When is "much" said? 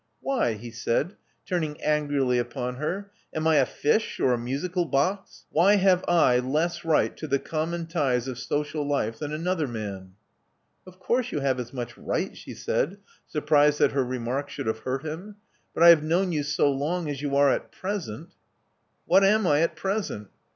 11.71-11.95